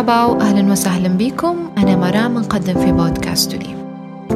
مرحبا 0.00 0.24
وأهلا 0.24 0.72
وسهلا 0.72 1.08
بكم. 1.08 1.56
أنا 1.78 1.96
مرام 1.96 2.38
نقدم 2.38 2.74
في 2.74 2.92
بودكاست 2.92 3.54
لي. 3.54 3.76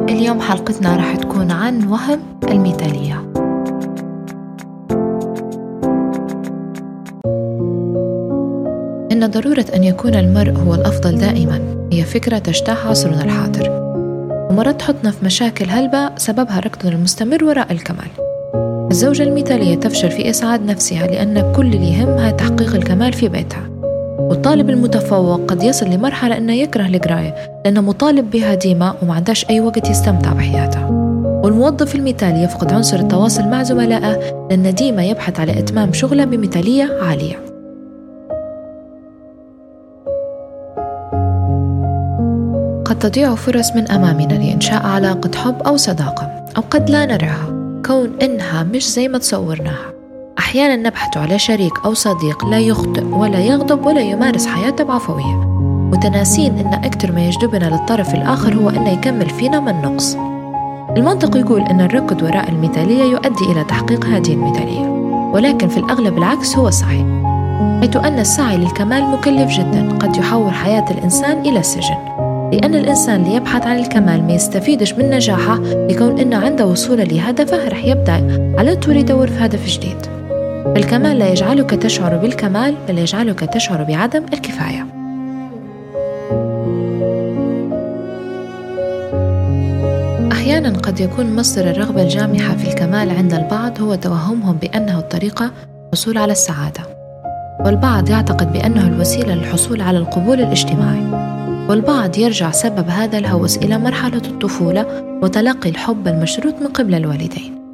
اليوم 0.09 0.41
حلقتنا 0.41 0.95
راح 0.95 1.15
تكون 1.15 1.51
عن 1.51 1.87
وهم 1.87 2.19
المثالية 2.43 3.31
إن 9.11 9.27
ضرورة 9.27 9.65
أن 9.75 9.83
يكون 9.83 10.15
المرء 10.15 10.53
هو 10.57 10.75
الأفضل 10.75 11.17
دائما. 11.17 11.59
هي 11.91 12.03
فكرة 12.03 12.37
تجتاح 12.37 12.87
عصرنا 12.87 13.23
الحاضر. 13.23 13.69
ومرات 14.51 14.79
تحطنا 14.79 15.11
في 15.11 15.25
مشاكل 15.25 15.65
هلبة 15.69 16.15
سببها 16.17 16.59
ركضنا 16.59 16.91
المستمر 16.91 17.43
وراء 17.43 17.71
الكمال. 17.71 18.09
الزوجة 18.91 19.23
المثالية 19.23 19.75
تفشل 19.75 20.11
في 20.11 20.29
إسعاد 20.29 20.65
نفسها 20.65 21.07
لأن 21.07 21.53
كل 21.55 21.65
اللي 21.65 21.93
يهمها 21.93 22.31
تحقيق 22.31 22.75
الكمال 22.75 23.13
في 23.13 23.27
بيتها. 23.27 23.74
والطالب 24.29 24.69
المتفوق 24.69 25.41
قد 25.47 25.63
يصل 25.63 25.85
لمرحلة 25.85 26.37
أنه 26.37 26.53
يكره 26.53 26.85
القراية 26.87 27.35
لأنه 27.65 27.81
مطالب 27.81 28.31
بها 28.31 28.53
ديما 28.53 28.95
وما 29.01 29.13
عندهش 29.13 29.45
أي 29.49 29.59
وقت 29.61 29.89
يستمتع 29.89 30.33
بحياته. 30.33 30.89
والموظف 31.43 31.95
المثالي 31.95 32.43
يفقد 32.43 32.73
عنصر 32.73 32.99
التواصل 32.99 33.43
مع 33.43 33.63
زملائه 33.63 34.47
لأن 34.49 34.73
ديما 34.73 35.03
يبحث 35.03 35.39
على 35.39 35.59
إتمام 35.59 35.93
شغله 35.93 36.25
بمثالية 36.25 36.99
عالية. 37.01 37.35
قد 42.85 42.99
تضيع 42.99 43.35
فرص 43.35 43.71
من 43.71 43.91
أمامنا 43.91 44.33
لإنشاء 44.33 44.85
علاقة 44.85 45.31
حب 45.35 45.61
أو 45.61 45.77
صداقة 45.77 46.45
أو 46.57 46.63
قد 46.69 46.89
لا 46.89 47.05
نراها 47.05 47.79
كون 47.85 48.11
إنها 48.21 48.63
مش 48.63 48.91
زي 48.91 49.07
ما 49.07 49.17
تصورناها. 49.17 49.94
أحيانا 50.55 50.89
نبحث 50.89 51.17
على 51.17 51.39
شريك 51.39 51.73
أو 51.85 51.93
صديق 51.93 52.45
لا 52.45 52.59
يخطئ 52.59 53.03
ولا 53.03 53.39
يغضب 53.39 53.85
ولا 53.85 54.01
يمارس 54.01 54.47
حياته 54.47 54.83
بعفوية. 54.83 55.35
متناسين 55.91 56.57
إن 56.57 56.73
أكثر 56.73 57.11
ما 57.11 57.27
يجذبنا 57.27 57.65
للطرف 57.65 58.13
الآخر 58.13 58.53
هو 58.55 58.69
أنه 58.69 58.89
يكمل 58.89 59.29
فينا 59.29 59.59
من 59.59 59.81
نقص. 59.81 60.17
المنطق 60.97 61.37
يقول 61.37 61.61
أن 61.61 61.81
الركض 61.81 62.23
وراء 62.23 62.49
المثالية 62.49 63.03
يؤدي 63.03 63.51
إلى 63.51 63.63
تحقيق 63.63 64.05
هذه 64.05 64.33
المثالية 64.33 64.87
ولكن 65.33 65.67
في 65.67 65.77
الأغلب 65.77 66.17
العكس 66.17 66.57
هو 66.57 66.69
صحيح 66.69 67.05
حيث 67.81 67.95
أن 67.97 68.19
السعي 68.19 68.57
للكمال 68.57 69.03
مكلف 69.11 69.51
جدا 69.51 69.97
قد 69.97 70.17
يحول 70.17 70.53
حياة 70.53 70.85
الإنسان 70.91 71.39
إلى 71.39 71.63
سجن. 71.63 71.97
لأن 72.53 72.75
الإنسان 72.75 73.23
اللي 73.23 73.35
يبحث 73.35 73.67
عن 73.67 73.79
الكمال 73.79 74.27
ما 74.27 74.33
يستفيدش 74.33 74.93
من 74.93 75.09
نجاحه 75.09 75.59
لكون 75.63 76.19
إنه 76.19 76.37
عنده 76.37 76.65
وصولة 76.65 77.03
لهدفه 77.03 77.67
رح 77.67 77.85
يبدأ 77.85 78.13
على 78.57 78.75
طول 78.75 78.97
يدور 78.97 79.27
في 79.27 79.45
هدف 79.45 79.67
جديد. 79.67 80.14
الكمال 80.65 81.19
لا 81.19 81.29
يجعلك 81.29 81.69
تشعر 81.69 82.17
بالكمال 82.17 82.75
بل 82.87 82.97
يجعلك 82.97 83.39
تشعر 83.39 83.83
بعدم 83.83 84.25
الكفاية. 84.33 84.85
أحيانا 90.31 90.77
قد 90.77 90.99
يكون 90.99 91.35
مصدر 91.35 91.69
الرغبة 91.69 92.01
الجامحة 92.01 92.55
في 92.55 92.67
الكمال 92.67 93.09
عند 93.09 93.33
البعض 93.33 93.81
هو 93.81 93.95
توهمهم 93.95 94.55
بأنه 94.55 94.99
الطريقة 94.99 95.51
للحصول 95.85 96.17
على 96.17 96.31
السعادة. 96.31 96.81
والبعض 97.65 98.09
يعتقد 98.09 98.53
بأنه 98.53 98.87
الوسيلة 98.87 99.35
للحصول 99.35 99.81
على 99.81 99.97
القبول 99.97 100.41
الاجتماعي. 100.41 101.35
والبعض 101.69 102.17
يرجع 102.17 102.51
سبب 102.51 102.89
هذا 102.89 103.17
الهوس 103.17 103.57
إلى 103.57 103.77
مرحلة 103.77 104.21
الطفولة 104.25 104.85
وتلقي 105.23 105.69
الحب 105.69 106.07
المشروط 106.07 106.53
من 106.61 106.67
قبل 106.67 106.95
الوالدين. 106.95 107.64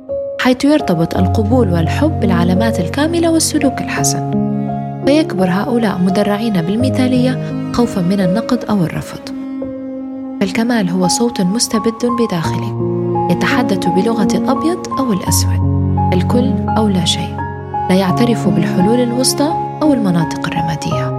حيث 0.42 0.66
يرتبط 0.66 1.18
القبول 1.18 1.74
والحب 1.74 2.20
بالعلامات 2.20 2.80
الكاملة 2.80 3.32
والسلوك 3.32 3.82
الحسن. 3.82 4.32
فيكبر 5.06 5.50
هؤلاء 5.50 5.98
مدرعين 5.98 6.62
بالمثالية 6.62 7.40
خوفا 7.74 8.02
من 8.02 8.22
النقد 8.22 8.66
أو 8.70 8.84
الرفض. 8.84 9.20
فالكمال 10.40 10.90
هو 10.90 11.08
صوت 11.08 11.42
مستبد 11.42 12.06
بداخله 12.20 12.98
يتحدث 13.32 13.88
بلغة 13.88 14.28
الأبيض 14.36 14.88
أو 15.00 15.14
الأسود. 15.14 15.92
الكل 16.14 16.54
أو 16.78 16.88
لا 16.88 17.06
شيء 17.06 17.38
لا 17.90 17.96
يعترف 17.96 18.48
بالحلول 18.48 19.00
الوسطى 19.00 19.54
أو 19.82 19.94
المناطق 19.94 20.48
الرمادية. 20.48 21.10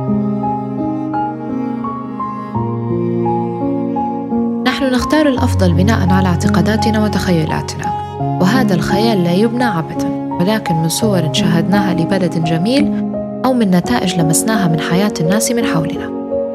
نحن 4.67 4.85
نختار 4.85 5.29
الأفضل 5.29 5.73
بناء 5.73 6.11
على 6.11 6.29
اعتقاداتنا 6.29 7.05
وتخيلاتنا. 7.05 8.02
وهذا 8.53 8.75
الخيال 8.75 9.25
لا 9.25 9.33
يبنى 9.33 9.65
عبثا 9.65 10.09
ولكن 10.41 10.75
من 10.75 10.89
صور 10.89 11.33
شاهدناها 11.33 11.95
لبلد 11.95 12.45
جميل 12.45 13.05
أو 13.45 13.53
من 13.53 13.71
نتائج 13.71 14.21
لمسناها 14.21 14.69
من 14.69 14.81
حياة 14.81 15.13
الناس 15.21 15.53
من 15.53 15.65
حولنا. 15.65 16.09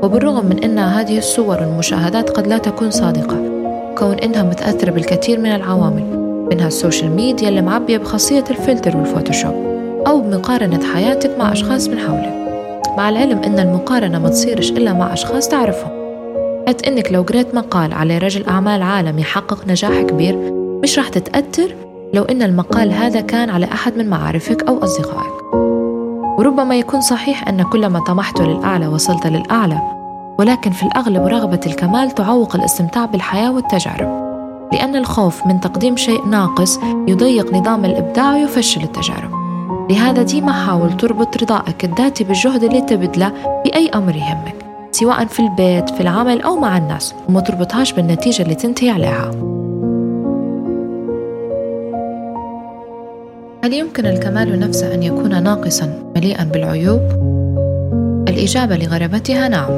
وبالرغم 0.03 0.45
من 0.45 0.63
أن 0.63 0.79
هذه 0.79 1.17
الصور 1.17 1.57
والمشاهدات 1.61 2.29
قد 2.29 2.47
لا 2.47 2.57
تكون 2.57 2.91
صادقة 2.91 3.37
كون 3.97 4.13
إنها 4.13 4.43
متأثرة 4.43 4.91
بالكثير 4.91 5.39
من 5.39 5.45
العوامل 5.55 6.03
منها 6.51 6.67
ال 6.67 6.73
social 6.73 7.11
media 7.11 7.49
اللي 7.49 7.61
معبية 7.61 7.97
بخاصية 7.97 8.43
الفلتر 8.49 8.97
والفوتوشوب 8.97 9.53
أو 10.07 10.21
بمقارنة 10.21 10.83
حياتك 10.93 11.39
مع 11.39 11.51
أشخاص 11.51 11.87
من 11.87 11.99
حولك. 11.99 12.33
مع 12.97 13.09
العلم 13.09 13.37
أن 13.37 13.59
المقارنة 13.59 14.19
ما 14.19 14.29
تصيرش 14.29 14.71
إلا 14.71 14.93
مع 14.93 15.13
أشخاص 15.13 15.47
تعرفهم. 15.47 15.91
حيث 16.67 16.87
إنك 16.87 17.11
لو 17.11 17.21
قريت 17.21 17.55
مقال 17.55 17.93
على 17.93 18.17
رجل 18.17 18.47
أعمال 18.47 18.81
عالمي 18.81 19.21
يحقق 19.21 19.67
نجاح 19.67 20.01
كبير 20.01 20.35
مش 20.83 20.97
راح 20.97 21.09
تتأثر 21.09 21.86
لو 22.13 22.23
إن 22.23 22.41
المقال 22.41 22.93
هذا 22.93 23.21
كان 23.21 23.49
على 23.49 23.65
أحد 23.65 23.97
من 23.97 24.09
معارفك 24.09 24.63
أو 24.63 24.83
أصدقائك. 24.83 25.53
وربما 26.39 26.75
يكون 26.75 27.01
صحيح 27.01 27.47
أن 27.47 27.63
كلما 27.63 27.99
طمحت 27.99 28.41
للأعلى 28.41 28.87
وصلت 28.87 29.27
للأعلى 29.27 29.81
ولكن 30.39 30.71
في 30.71 30.83
الأغلب 30.83 31.27
رغبة 31.27 31.59
الكمال 31.65 32.11
تعوق 32.11 32.55
الاستمتاع 32.55 33.05
بالحياة 33.05 33.51
والتجارب 33.51 34.27
لأن 34.73 34.95
الخوف 34.95 35.47
من 35.47 35.59
تقديم 35.59 35.97
شيء 35.97 36.25
ناقص 36.25 36.79
يضيق 37.07 37.53
نظام 37.53 37.85
الإبداع 37.85 38.33
ويفشل 38.33 38.83
التجارب. 38.83 39.31
لهذا 39.89 40.23
ديما 40.23 40.51
حاول 40.51 40.97
تربط 40.97 41.37
رضائك 41.43 41.85
الذاتي 41.85 42.23
بالجهد 42.23 42.63
اللي 42.63 42.81
تبذله 42.81 43.31
بأي 43.65 43.89
أمر 43.89 44.15
يهمك 44.15 44.55
سواء 44.91 45.25
في 45.25 45.39
البيت 45.39 45.89
في 45.89 46.01
العمل 46.01 46.41
أو 46.41 46.59
مع 46.59 46.77
الناس 46.77 47.15
وما 47.29 47.39
تربطهاش 47.39 47.93
بالنتيجة 47.93 48.43
اللي 48.43 48.55
تنتهي 48.55 48.89
عليها. 48.89 49.56
هل 53.67 53.73
يمكن 53.73 54.05
الكمال 54.05 54.59
نفسه 54.59 54.93
أن 54.93 55.03
يكون 55.03 55.43
ناقصا 55.43 56.11
مليئا 56.15 56.43
بالعيوب؟ 56.43 57.01
الإجابة 58.29 58.77
لغرابتها 58.77 59.47
نعم. 59.47 59.71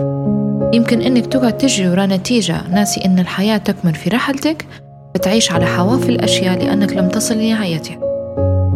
يمكن 0.73 1.01
أنك 1.01 1.25
تقعد 1.25 1.57
تجري 1.57 1.89
ورا 1.89 2.05
نتيجة. 2.05 2.55
ناسي 2.71 3.01
أن 3.05 3.19
الحياة 3.19 3.57
تكمن 3.57 3.91
في 3.91 4.09
رحلتك 4.09 4.65
فتعيش 5.15 5.51
على 5.51 5.65
حواف 5.65 6.09
الأشياء 6.09 6.65
لأنك 6.65 6.93
لم 6.93 7.09
تصل 7.09 7.35
لنهايتها 7.35 7.97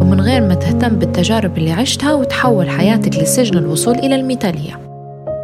ومن 0.00 0.20
غير 0.20 0.40
ما 0.40 0.54
تهتم 0.54 0.88
بالتجارب 0.88 1.58
اللي 1.58 1.72
عشتها 1.72 2.14
وتحول 2.14 2.70
حياتك 2.70 3.18
لسجن 3.18 3.58
الوصول 3.58 3.94
إلى 3.94 4.14
المثالية. 4.14 4.80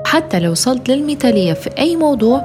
حتى 0.07 0.41
لو 0.41 0.51
وصلت 0.51 0.91
للمثالية 0.91 1.53
في 1.53 1.71
أي 1.79 1.97
موضوع 1.97 2.45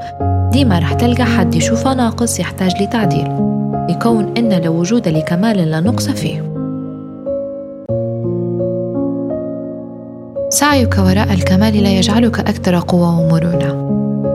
ديما 0.51 0.79
رح 0.79 0.93
تلقى 0.93 1.23
حد 1.23 1.55
يشوفه 1.55 1.93
ناقص 1.93 2.39
يحتاج 2.39 2.83
لتعديل. 2.83 3.27
يكون 3.89 4.33
إن 4.37 4.49
لا 4.49 4.69
وجود 4.69 5.07
لكمال 5.07 5.57
لا 5.71 5.79
نقص 5.79 6.09
فيه. 6.09 6.54
سعيك 10.65 10.97
وراء 10.97 11.33
الكمال 11.33 11.83
لا 11.83 11.89
يجعلك 11.89 12.39
أكثر 12.39 12.79
قوة 12.79 13.19
ومرونة. 13.19 13.71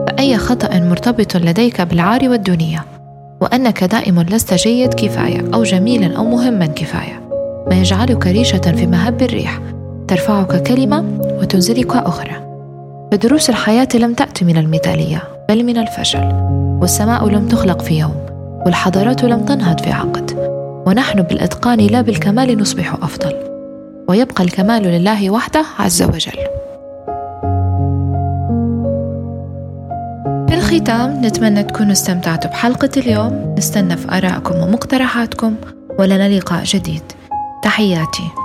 فأي 0.07 0.37
خطأ 0.37 0.79
مرتبط 0.79 1.37
لديك 1.37 1.81
بالعار 1.81 2.29
والدنيا 2.29 2.81
وأنك 3.41 3.83
دائما 3.83 4.21
لست 4.21 4.53
جيد 4.53 4.93
كفاية 4.93 5.45
أو 5.53 5.63
جميلا 5.63 6.17
أو 6.17 6.25
مهما 6.25 6.65
كفاية. 6.65 7.21
ما 7.69 7.75
يجعلك 7.75 8.27
ريشة 8.27 8.61
في 8.61 8.87
مهب 8.87 9.21
الريح. 9.21 9.59
ترفعك 10.07 10.63
كلمة 10.63 11.03
وتنزلك 11.23 11.95
أخرى. 11.95 12.35
فدروس 13.11 13.49
الحياة 13.49 13.89
لم 13.95 14.13
تأتي 14.13 14.45
من 14.45 14.57
المثالية 14.57 15.23
بل 15.49 15.63
من 15.63 15.77
الفشل. 15.77 16.31
والسماء 16.81 17.29
لم 17.29 17.47
تخلق 17.47 17.81
في 17.81 17.99
يوم 17.99 18.15
والحضارات 18.65 19.23
لم 19.23 19.45
تنهض 19.45 19.79
في 19.79 19.91
عقد. 19.91 20.31
ونحن 20.87 21.21
بالإتقان 21.21 21.79
لا 21.79 22.01
بالكمال 22.01 22.57
نصبح 22.57 22.93
أفضل. 22.93 23.40
ويبقى 24.11 24.43
الكمال 24.43 24.83
لله 24.83 25.29
وحده 25.29 25.65
عز 25.79 26.03
وجل. 26.03 26.37
في 30.47 30.53
الختام 30.53 31.25
نتمنى 31.25 31.63
تكونوا 31.63 31.91
استمتعتوا 31.91 32.51
بحلقة 32.51 32.89
اليوم. 32.97 33.55
نستنى 33.57 33.97
في 33.97 34.17
آرائكم 34.17 34.55
ومقترحاتكم 34.55 35.55
ولنا 35.99 36.37
لقاء 36.37 36.63
جديد. 36.63 37.03
تحياتي. 37.63 38.40